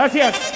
[0.00, 0.49] Gracias.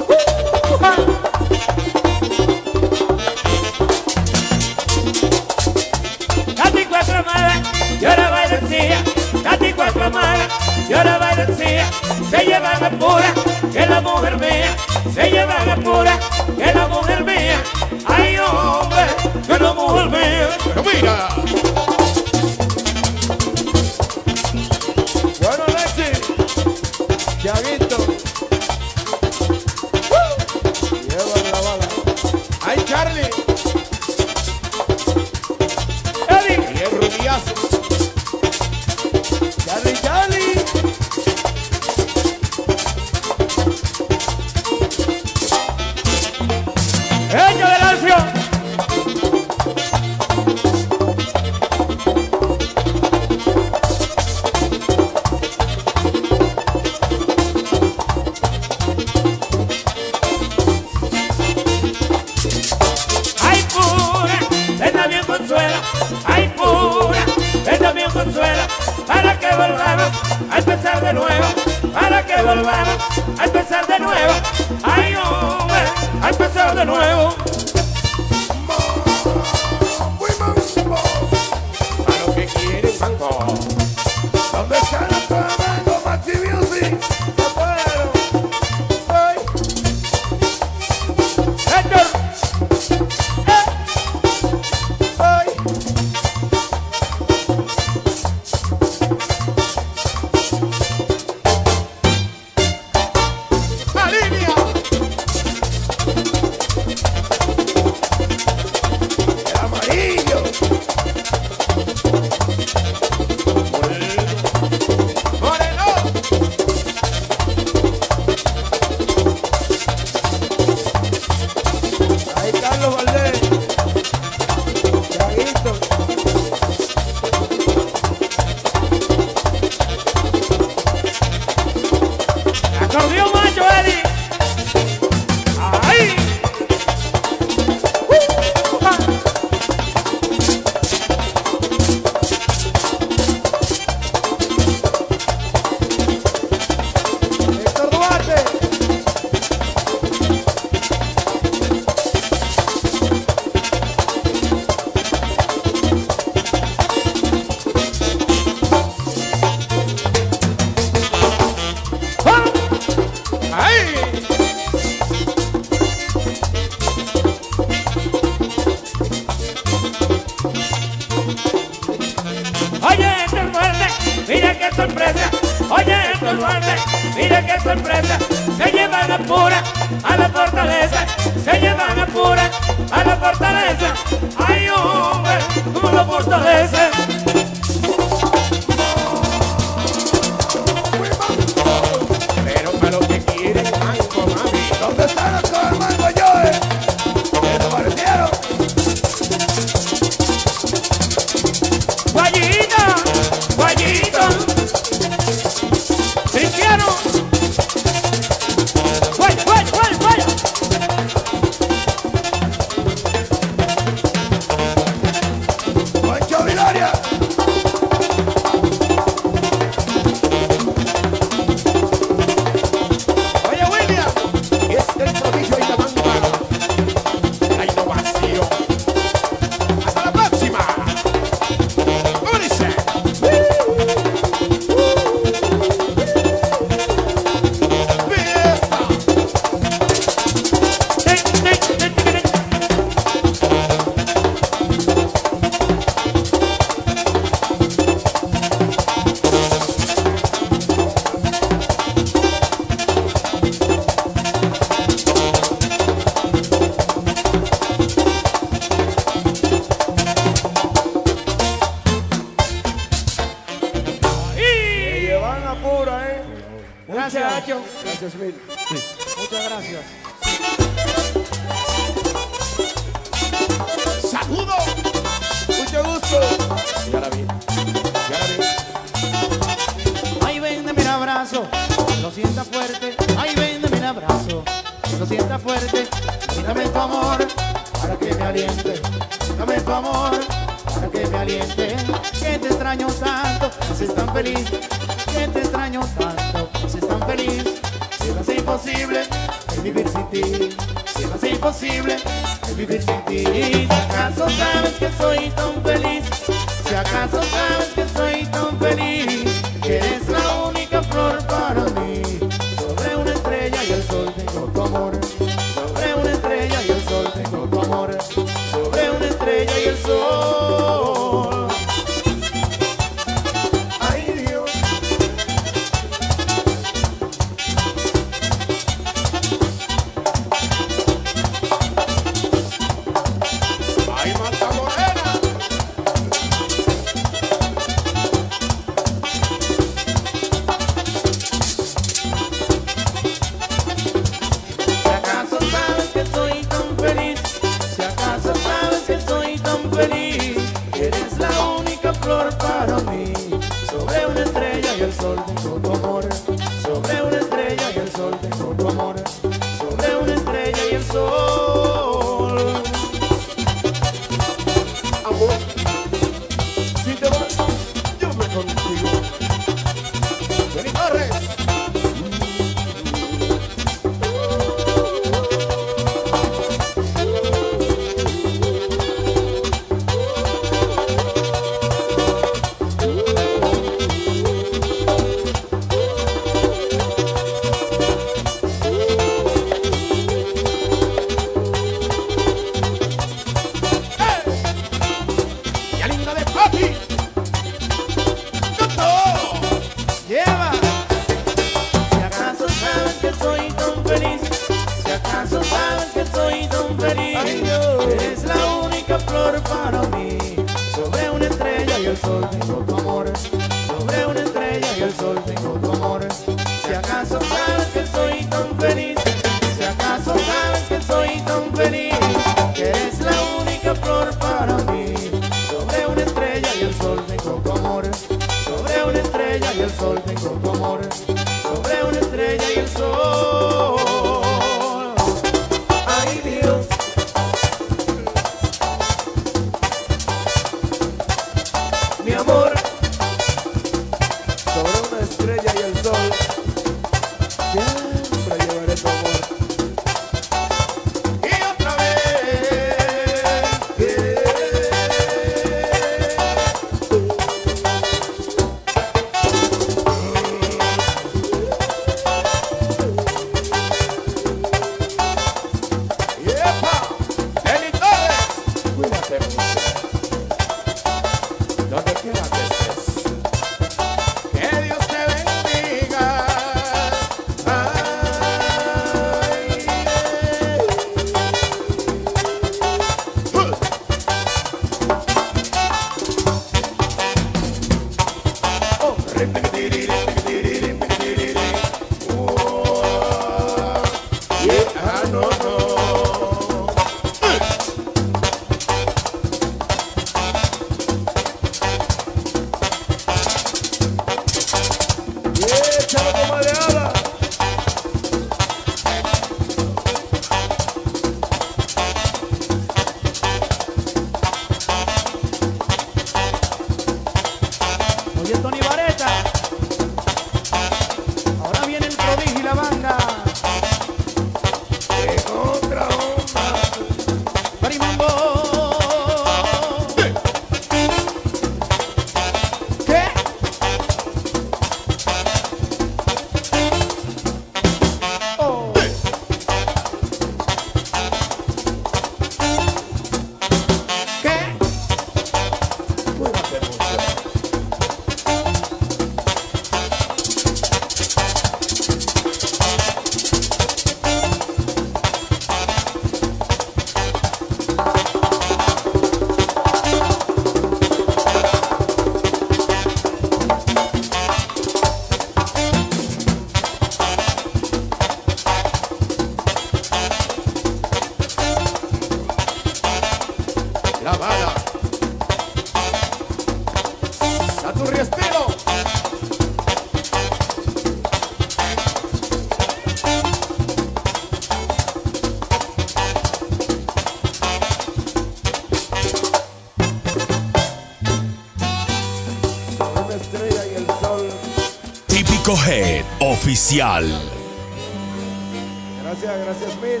[599.02, 600.00] Gracias, gracias mil.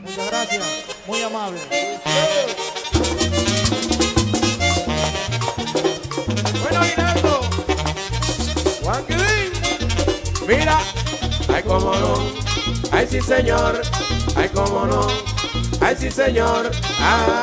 [0.00, 0.64] Muchas gracias,
[1.06, 1.60] muy amable.
[6.62, 7.40] Bueno, Aguinaldo.
[8.82, 9.04] Juan.
[10.48, 10.78] Mira.
[11.54, 12.14] Ay, cómo no.
[12.92, 13.82] Ay, sí, señor.
[14.36, 15.06] Ay, cómo no.
[15.82, 16.70] Ay, sí, señor.
[16.98, 17.39] Ay.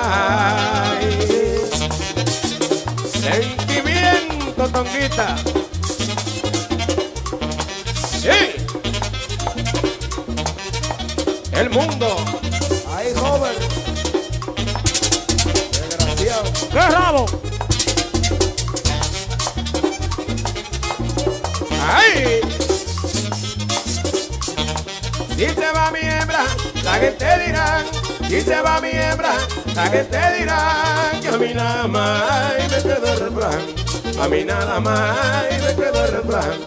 [34.19, 35.15] A mí nada más
[35.61, 36.59] me quedó el refrán.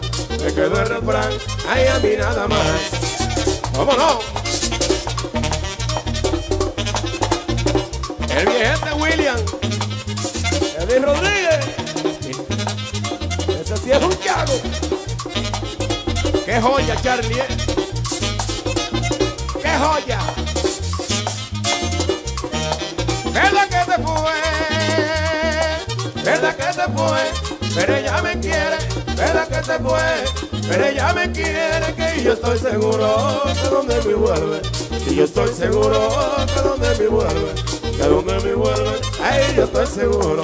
[0.43, 1.31] Me quedó el refrán.
[1.67, 2.81] Ay, a mí nada más.
[3.75, 4.19] ¿Cómo no?
[8.35, 9.37] El viejete William.
[10.79, 11.65] Edwin Rodríguez.
[13.49, 14.53] Ese sí es un chago.
[16.45, 17.39] ¡Qué joya, Charlie!
[17.39, 17.47] eh!
[19.61, 20.19] ¡Qué joya!
[23.33, 24.40] ¿Verdad que te fue?
[26.71, 27.75] ¿Verdad que?
[27.75, 28.77] Pero ella me quiere,
[29.17, 30.61] ¿verdad que te fue?
[30.69, 34.61] Pero ella me quiere, que yo estoy seguro que donde me vuelve.
[35.05, 36.09] Y yo estoy seguro
[36.47, 37.53] que donde me vuelve.
[37.97, 40.43] Que donde me vuelve, ahí yo estoy seguro.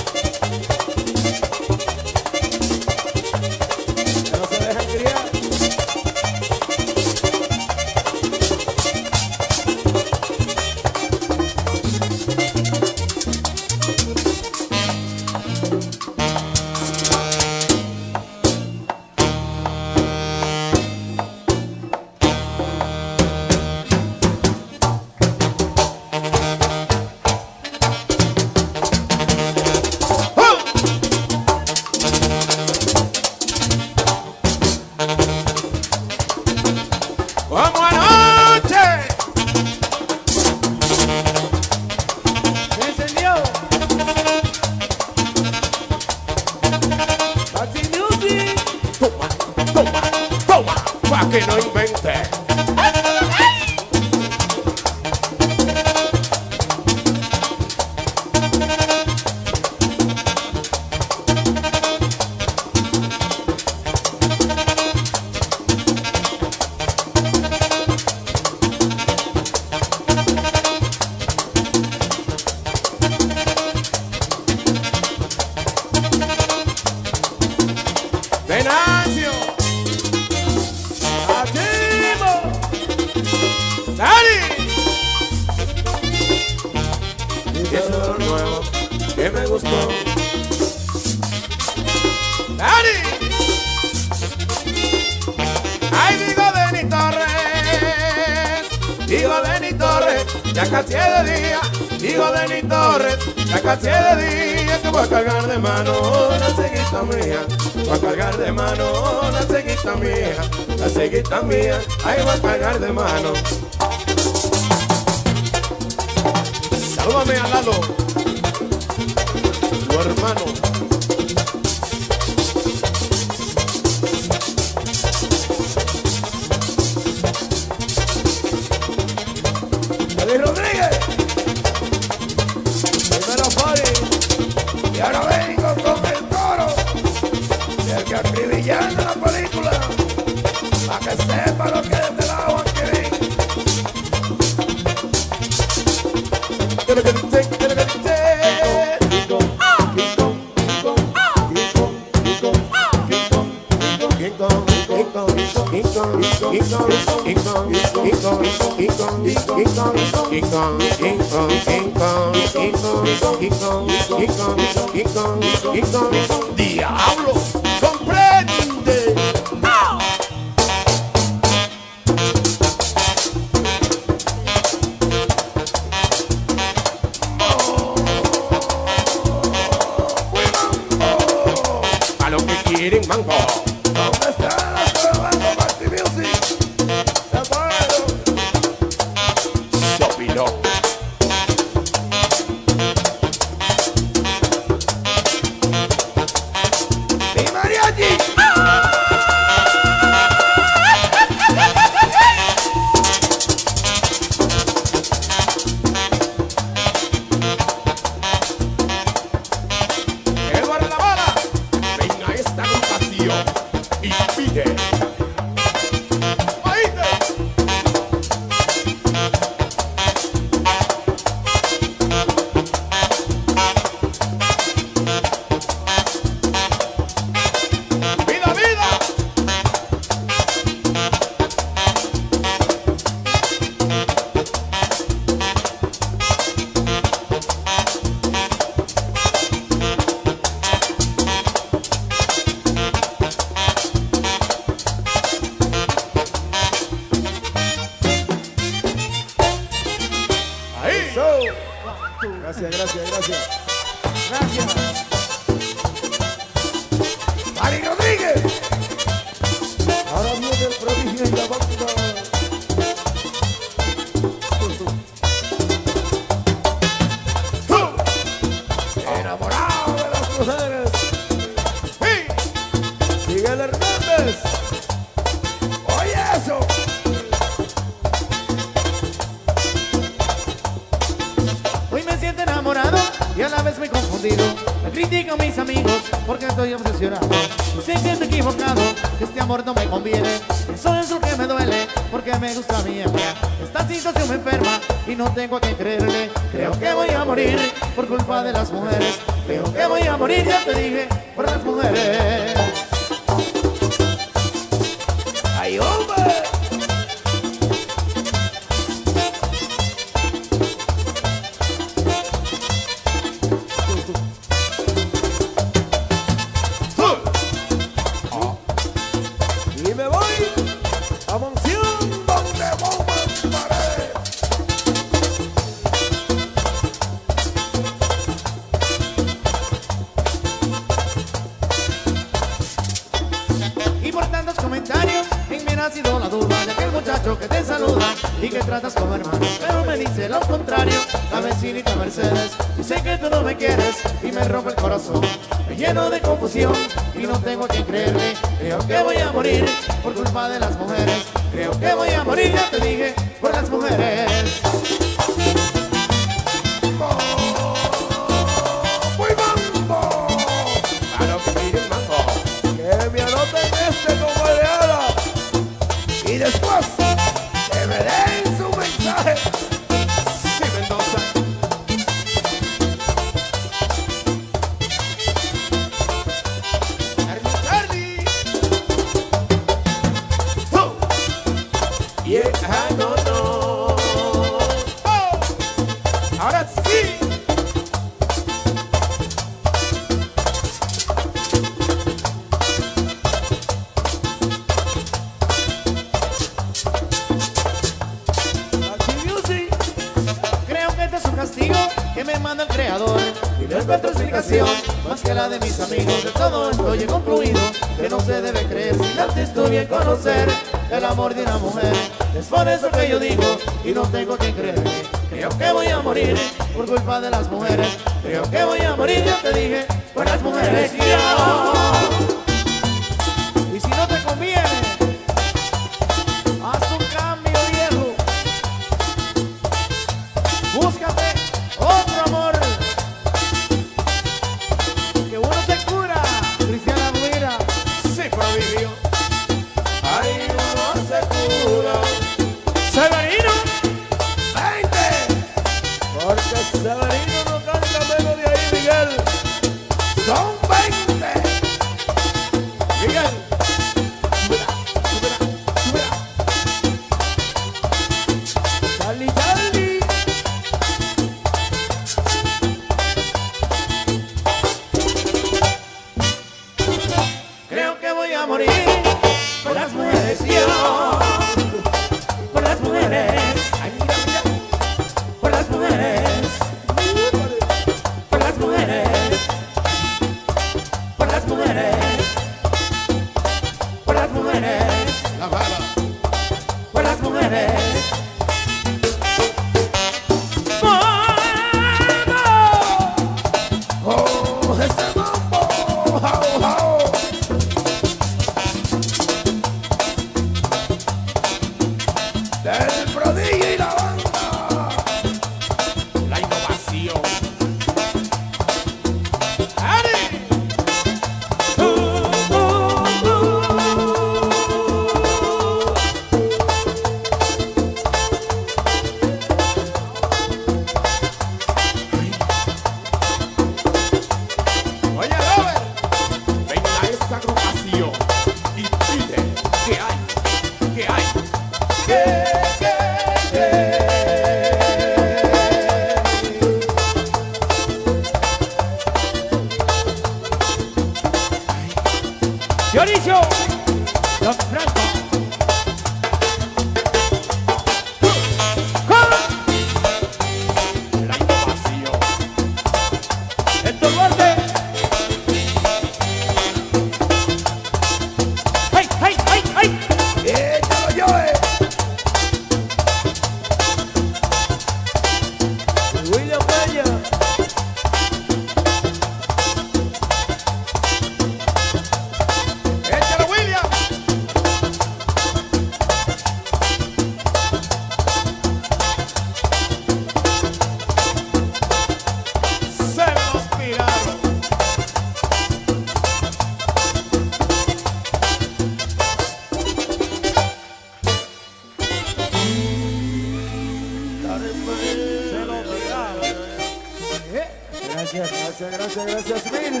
[598.34, 600.00] Gracias, gracias, gracias, gracias mil.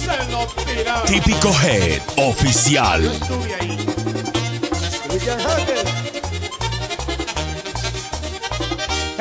[0.00, 1.04] Se lo tiraron.
[1.04, 3.02] Típico Head Oficial.
[3.02, 3.76] Yo estuve ahí.
[5.08, 5.84] Cristian Hacker.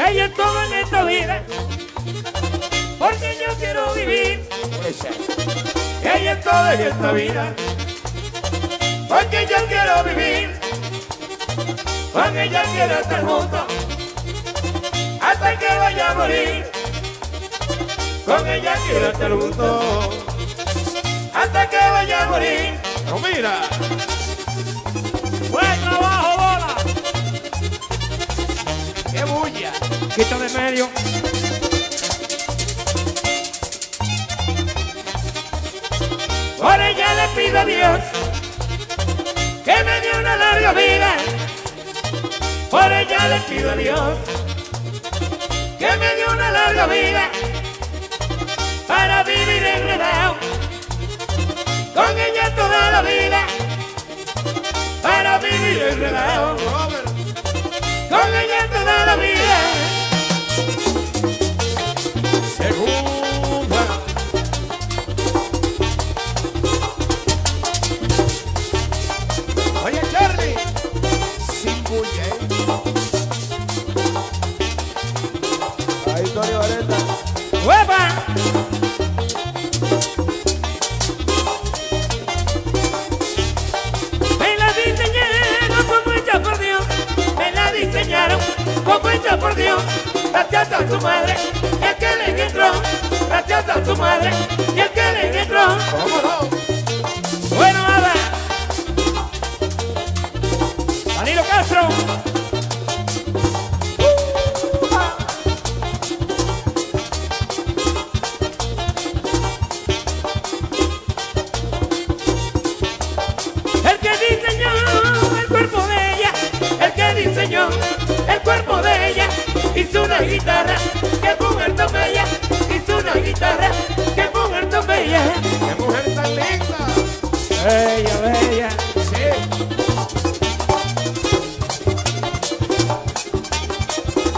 [0.08, 1.44] Ellos toman esta vida
[2.98, 4.48] porque yo quiero vivir.
[6.02, 7.54] Ella es toda esta vida
[9.10, 10.60] porque yo quiero vivir.
[12.14, 13.68] Con ella quiero estar junto
[15.20, 16.73] hasta que vaya a morir
[18.26, 20.10] con ella quiero estar junto
[21.34, 22.80] hasta que vaya a morir.
[23.08, 23.54] No mira.
[25.50, 26.76] Buen trabajo, bola.
[29.12, 29.72] Qué bulla.
[30.16, 30.90] Quita de medio.
[36.58, 38.00] Por ella le pido a Dios
[39.66, 41.16] que me dé una larga vida.
[42.72, 44.18] Por ella le pido a Dios
[45.78, 47.43] que me dé una larga vida.
[51.94, 53.46] con ella toda la vida,
[55.02, 56.58] para vivir el relajo,
[58.10, 59.83] con ella toda la vida.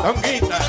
[0.05, 0.64] Sanguita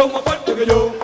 [0.00, 0.99] son más fuertes que yo,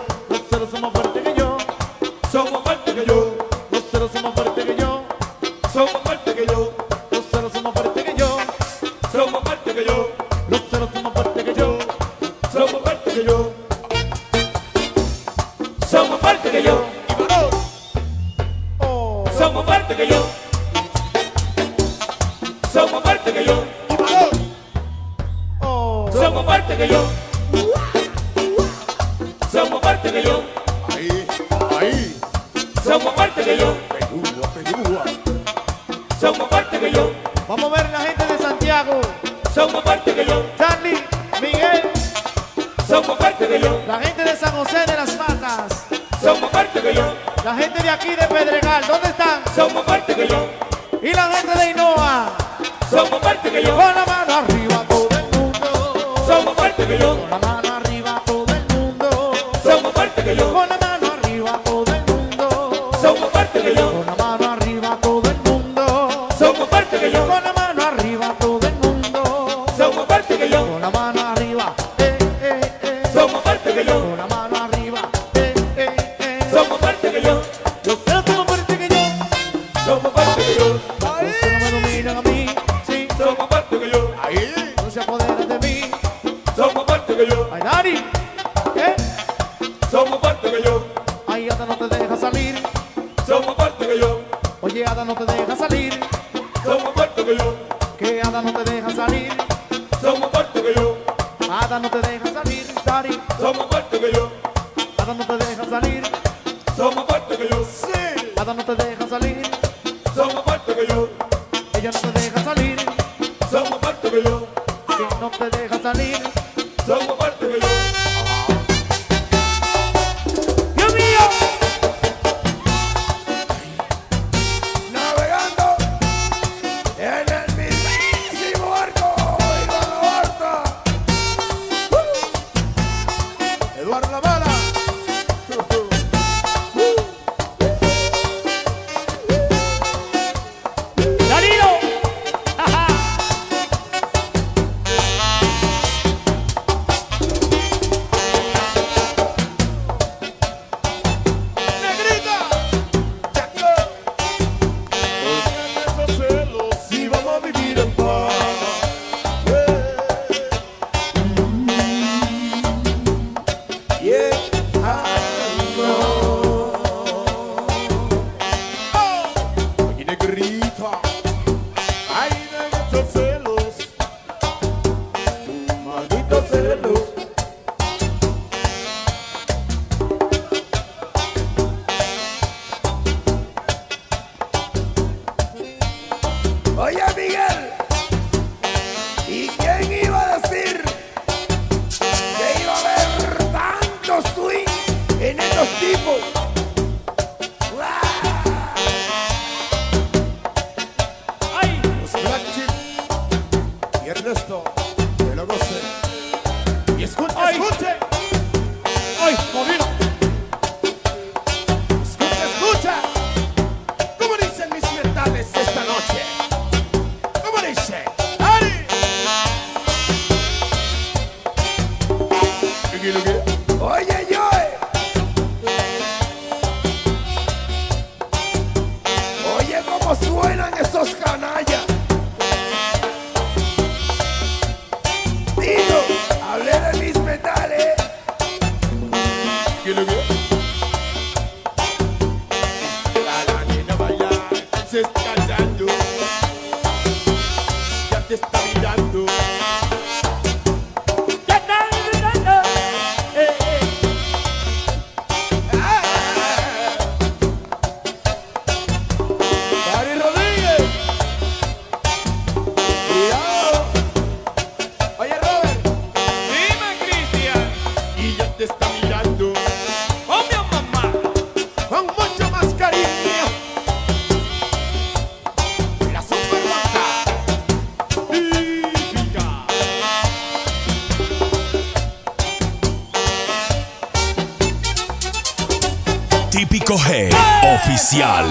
[286.57, 287.29] Típico G
[287.75, 288.47] oficial.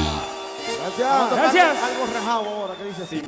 [0.78, 1.30] Gracias.
[1.32, 1.76] Gracias.
[1.82, 3.20] Algo rajado ahora que dice así.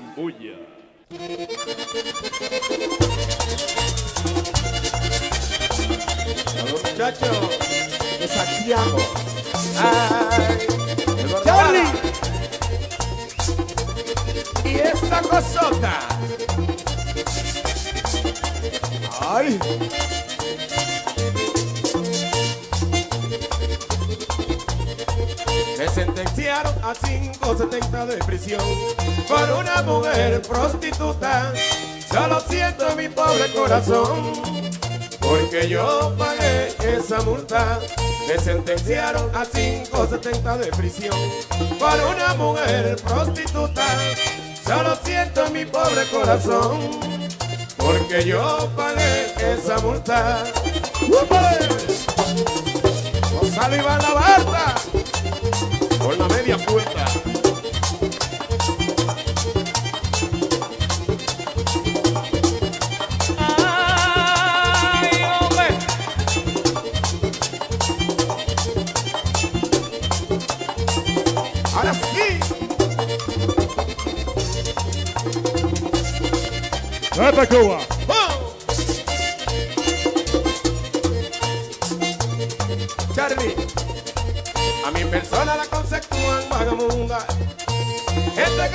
[6.46, 7.38] A los muchachos
[8.20, 8.98] de Santiago.
[9.80, 10.58] Ay,
[11.24, 11.90] Eduardo Charlie.
[14.64, 15.98] Y esta cosota.
[19.28, 19.58] Ay.
[26.18, 28.60] Sentenciaron a 5.70 de prisión
[29.28, 31.52] por una mujer prostituta.
[32.10, 34.32] Solo siento en mi pobre corazón
[35.20, 37.78] porque yo pagué esa multa.
[38.26, 41.16] Me sentenciaron a 5.70 de prisión
[41.78, 43.86] por una mujer prostituta.
[44.66, 46.98] Solo siento en mi pobre corazón
[47.76, 50.42] porque yo pagué esa multa.
[53.40, 55.07] Gonzalo Iván la Barta con la
[56.48, 57.04] media puerta.
[64.88, 65.68] Ay, hombre.
[71.74, 72.40] Ahora sí.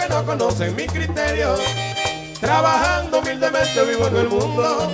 [0.04, 1.56] Que no conoce mi criterio.
[2.40, 4.92] Trabajando humildemente vivo en el mundo.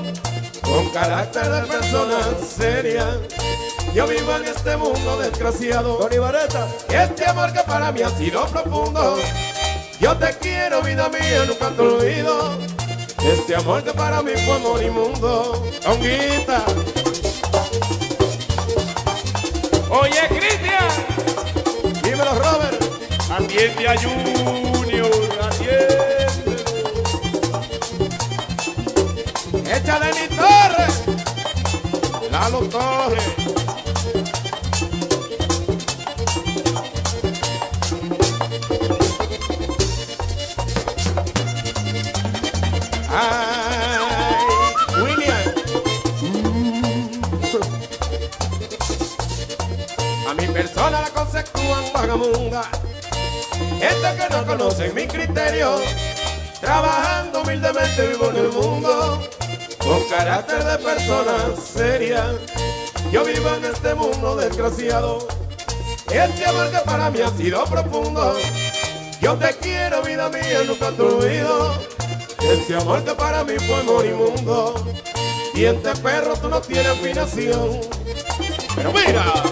[0.62, 3.08] Con carácter de persona seria.
[3.94, 5.96] Yo vivo en este mundo desgraciado.
[5.98, 6.18] Tony
[6.90, 9.18] este amor que para mí ha sido profundo.
[10.00, 12.58] Yo te quiero, vida mía, nunca te olvido.
[13.24, 15.64] Este amor que para mí fue amor inmundo.
[15.86, 16.64] Honguita,
[19.90, 20.88] Oye, Cristian.
[22.04, 22.90] dímelo, Robert.
[23.32, 23.96] Atiende a
[29.98, 31.02] de mi Torres,
[32.32, 33.24] Lalo Torres.
[43.10, 43.98] Ay,
[45.02, 45.54] William.
[50.30, 52.62] A mi persona la conceptúan vagamunda.
[53.82, 55.82] Estos que no conocen mi criterio,
[56.62, 59.39] trabajando humildemente vivo en el mundo
[59.90, 62.24] con carácter de persona seria.
[63.12, 65.28] Yo vivo en este mundo desgraciado,
[66.12, 68.36] este amor que para mí ha sido profundo.
[69.20, 71.74] Yo te quiero, vida mía, nunca te olvido.
[72.40, 74.76] Ese amor que para mí fue morimundo.
[75.56, 77.82] Y este perro tú no tienes afinación.
[78.76, 79.44] Pero mira.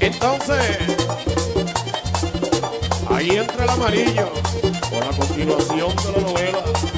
[0.00, 0.78] Entonces,
[3.10, 4.30] ahí entra el amarillo.
[4.88, 6.89] Con la continuación de la novela.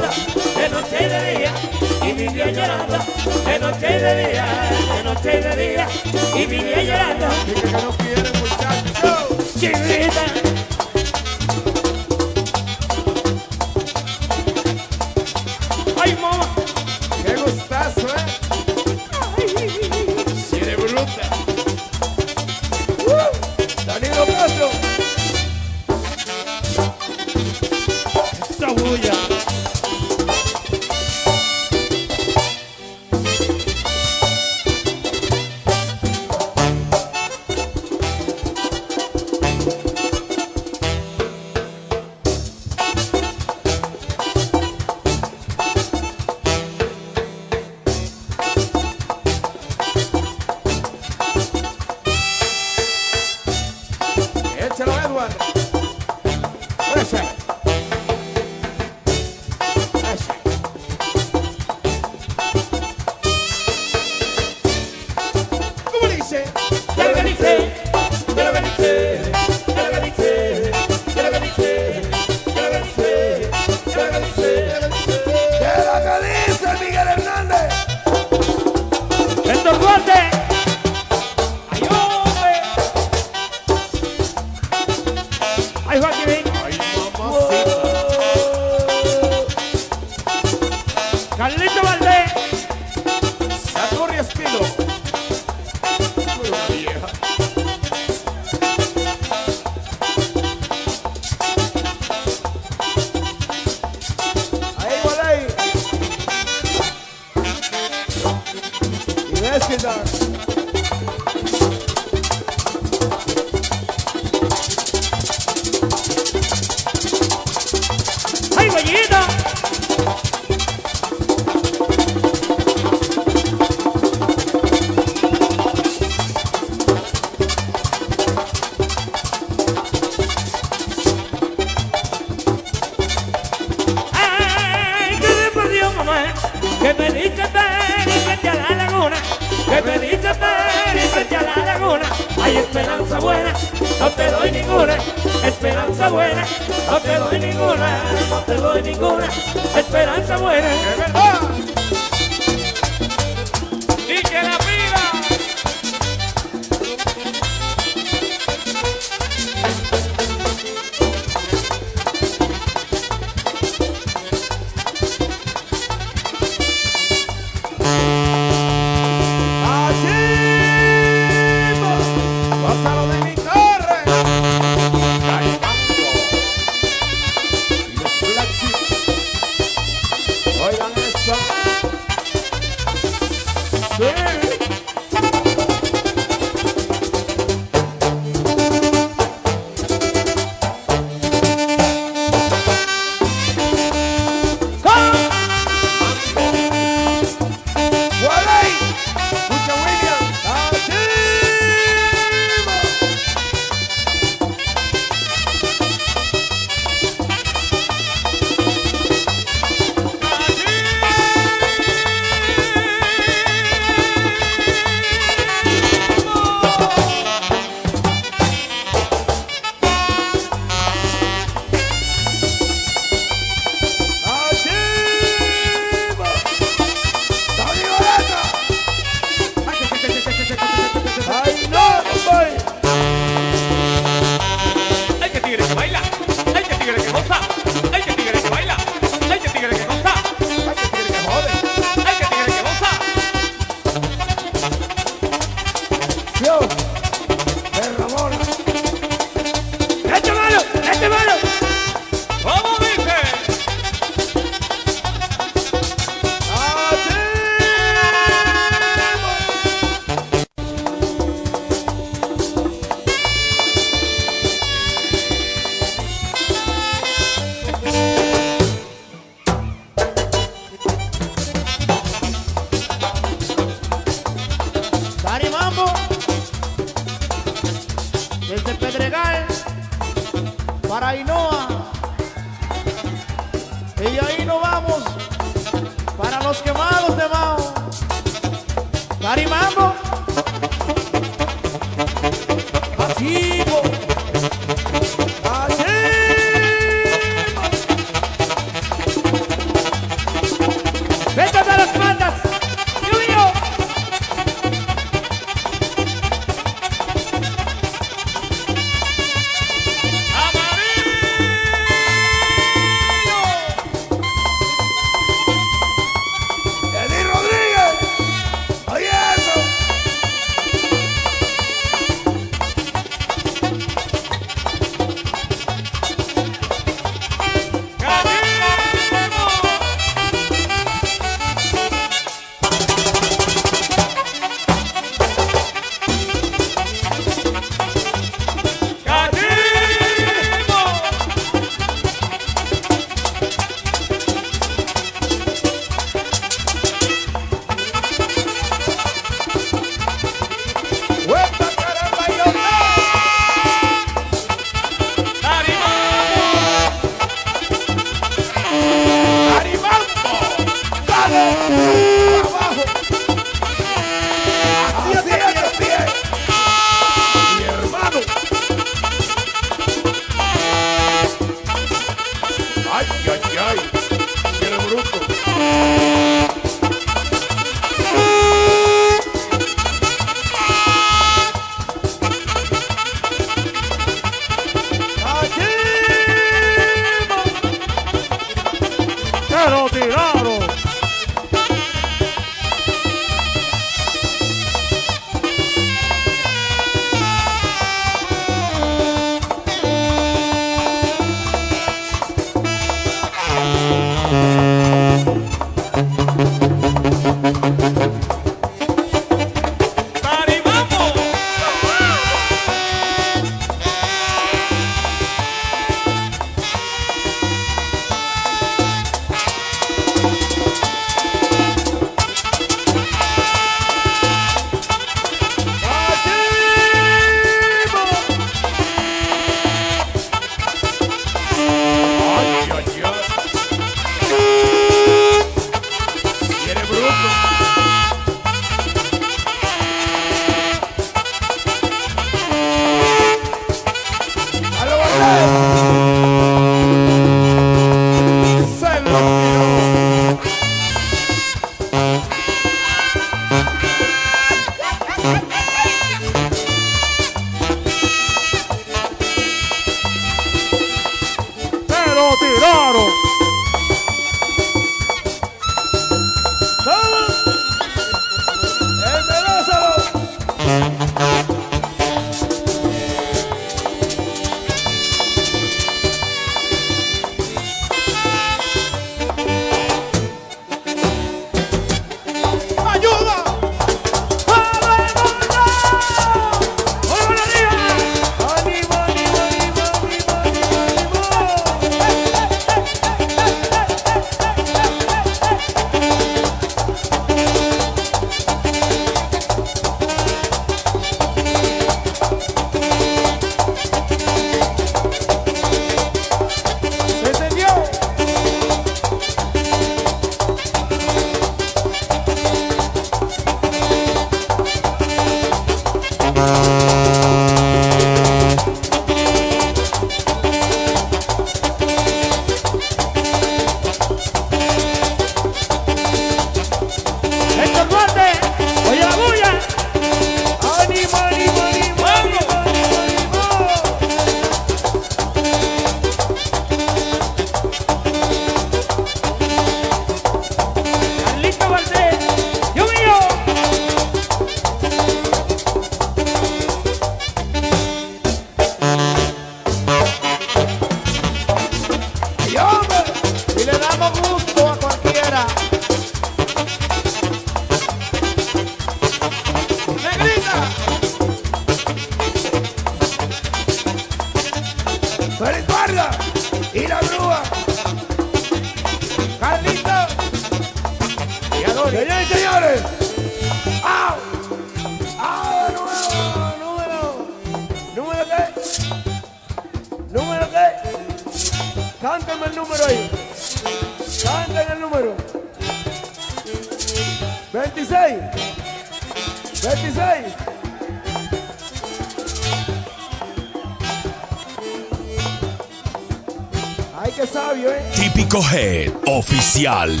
[598.32, 598.38] ¿Eh?
[598.38, 600.00] Típico Head Oficial.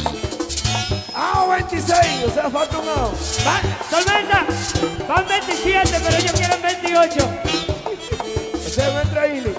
[1.14, 2.24] ¡Ah, 26!
[2.26, 3.12] O sea, falta un ao.
[3.46, 3.60] Va,
[3.90, 4.46] Tormenta,
[5.06, 7.30] van 27, pero ellos quieren 28.
[8.66, 9.54] Ese es un entra inning.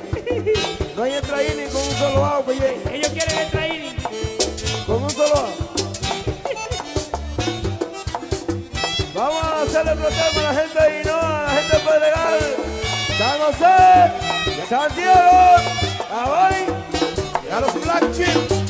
[0.95, 2.81] No hay inning con un solo out, oye.
[2.91, 3.95] Ellos quieren extra inning.
[4.87, 5.73] Con un solo out.
[9.13, 12.39] Vamos a hacerle protesta a la gente de Hinoa, a la gente de Pedregal,
[13.19, 15.55] San José, Santiago,
[16.09, 16.65] Hawái
[17.47, 18.62] y a los Black Chips,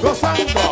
[0.00, 0.69] gozando.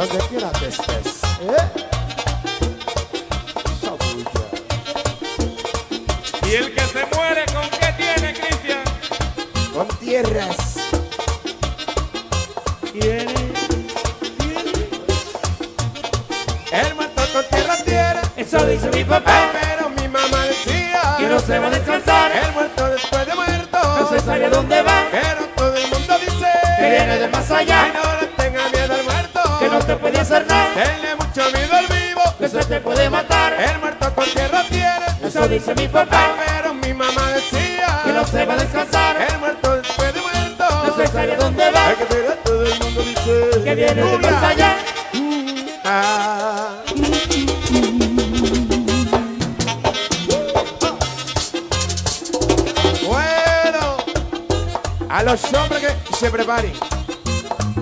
[0.00, 0.49] Donde quiera que
[35.50, 36.34] dice mi papá.
[36.46, 39.16] pero mi mamá decía Que no se va a descansar.
[39.20, 41.86] El muerto después de muerto No se sabe a dónde va.
[41.88, 44.76] Ay, que pero todo el mundo dice Que viene de más allá.
[45.84, 46.82] Ah.
[53.06, 53.96] Bueno,
[55.08, 56.72] a los hombres que se preparen.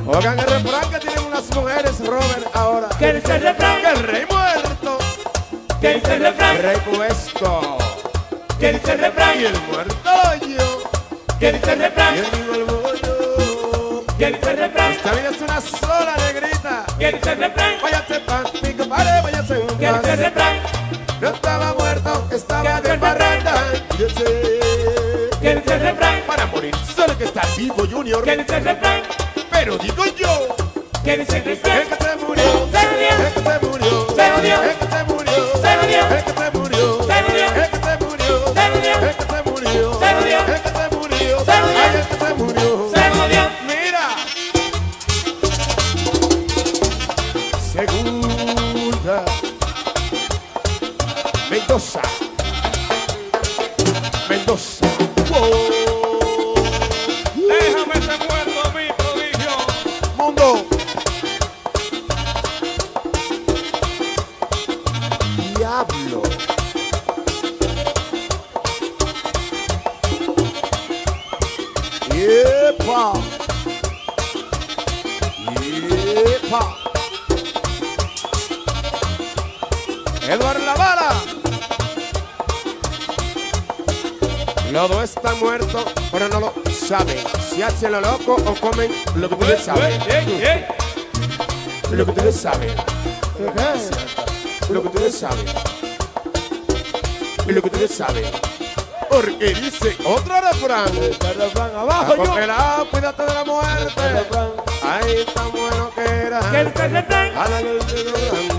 [0.06, 2.88] Oigan el refrán que tienen unas mujeres, Robert, ahora.
[2.98, 3.82] Que el refrán.
[3.82, 4.24] Que el rey
[5.80, 6.62] Que dice el el refrán.
[6.62, 7.78] rey puesto,
[8.58, 9.38] Que dice el y refrán.
[9.38, 10.10] el muerto
[10.46, 10.90] yo,
[11.38, 12.14] Que dice el y refrán.
[12.16, 14.04] el vivo el bollo.
[14.18, 14.92] Que dice el refrán.
[14.92, 16.84] Esta vida es una sola negrita.
[16.98, 17.74] Que dice el refrán.
[17.82, 20.56] Váyase pa' mi compadre, váyase en Que dice el refrán.
[21.20, 23.54] No estaba muerto, estaba de el parranda.
[23.96, 26.22] Que dice el refrán.
[26.26, 28.24] para morir solo que está vivo Junior.
[28.24, 29.02] Que dice el refrán.
[29.52, 30.56] Pero digo yo,
[31.04, 31.82] Que dice el Cristian.
[72.68, 73.12] Yepa.
[76.26, 76.76] Yepa.
[80.28, 81.10] Eduardo Lavala.
[84.70, 87.16] Los dos están muertos, pero no lo saben.
[87.50, 89.98] Si hacen lo loco o comen lo que ustedes saben.
[91.90, 92.74] Lo que ustedes saben.
[94.68, 95.46] Lo que ustedes saben.
[97.46, 98.57] Lo que ustedes saben
[99.08, 100.88] porque dice otro refrán.
[100.88, 102.90] Otro refrán abajo yo.
[102.90, 104.02] cuídate de la muerte.
[104.82, 106.40] Ahí está bueno que era.
[106.50, 107.06] Que el refrán.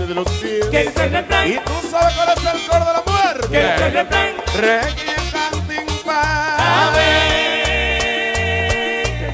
[0.08, 0.66] de los pies.
[0.66, 1.48] Que el refrán.
[1.48, 3.48] Y tú sabes cuál es el coro de la muerte.
[3.48, 4.34] Que el refrán.
[4.56, 6.92] Reggae canting pa.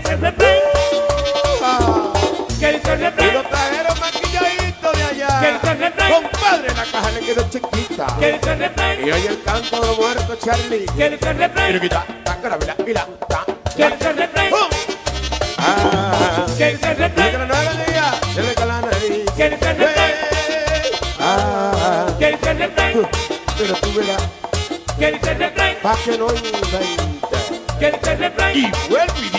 [0.03, 0.37] Que el refrán.
[2.59, 3.29] Que el refrán.
[3.29, 5.41] Y los trajeron maquilladitos de allá.
[5.41, 6.13] Que el refrán.
[6.13, 7.76] Compadre, la caja le quedó chiquita.
[9.07, 10.87] Y oye el canto de muerto Charlie.
[10.97, 11.71] ¿Quieres el refrán?
[11.71, 12.75] Iruguita, tancara, vila,
[14.01, 14.47] el refrán?
[15.59, 16.47] Ah.
[16.57, 17.27] ¿Quieres el refrán?
[17.27, 19.31] Y que la se le cala la nariz.
[19.37, 20.11] ¿Quieres el refrán?
[21.21, 22.07] Ah.
[22.19, 23.09] El?
[23.59, 25.77] Pero tú el?
[25.83, 27.39] Pa' que no inventa.
[27.79, 28.57] ¿Quieres el?
[28.57, 29.36] Y vuelve y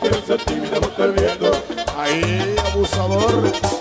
[0.00, 1.50] quiero sentir mi amor viendo.
[1.96, 3.77] Ahí, abusador.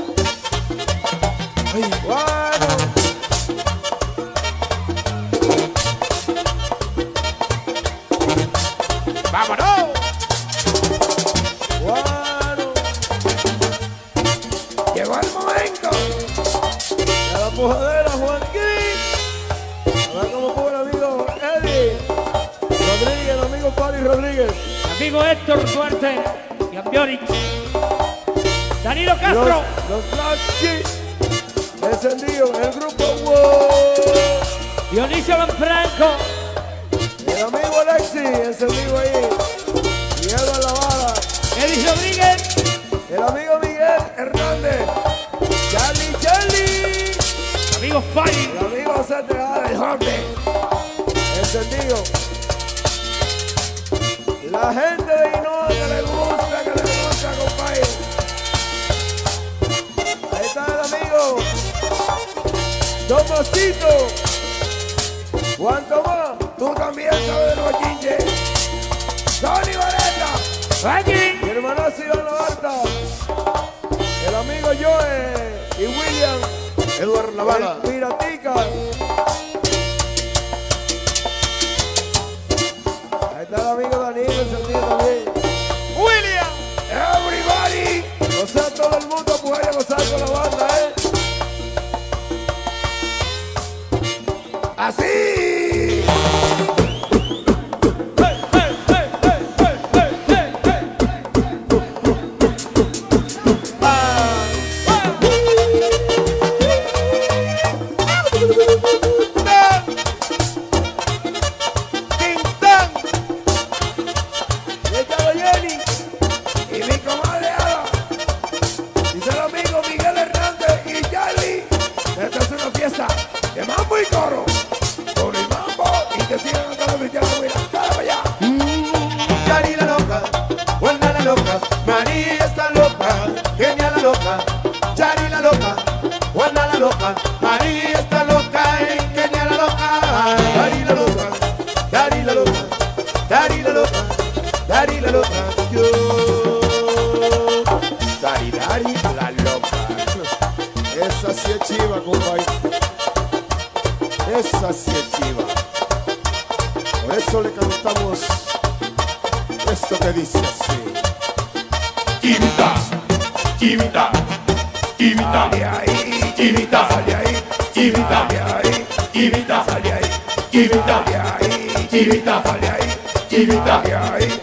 [171.97, 174.36] tirita, olha aí, tirita, olha aí.